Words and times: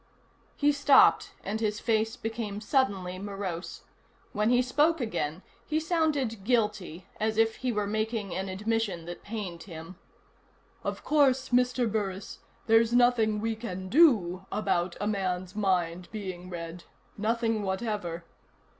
He 0.55 0.71
stopped, 0.71 1.33
and 1.43 1.59
his 1.59 1.79
face 1.79 2.15
became 2.15 2.59
suddenly 2.59 3.19
morose. 3.19 3.83
When 4.31 4.49
he 4.49 4.63
spoke 4.63 4.99
again, 4.99 5.43
he 5.67 5.79
sounded 5.79 6.43
guilty, 6.43 7.05
as 7.19 7.37
if 7.37 7.57
he 7.57 7.71
were 7.71 7.85
making 7.85 8.33
an 8.33 8.49
admission 8.49 9.05
that 9.05 9.21
pained 9.21 9.61
him. 9.61 9.97
"Of 10.83 11.03
course, 11.03 11.49
Mr. 11.49 11.85
Burris, 11.87 12.39
there's 12.65 12.93
nothing 12.93 13.39
we 13.41 13.55
can 13.55 13.89
do 13.89 14.47
about 14.51 14.97
a 14.99 15.05
man's 15.05 15.55
mind 15.55 16.09
being 16.11 16.49
read. 16.49 16.83
Nothing 17.15 17.61
whatever." 17.61 18.25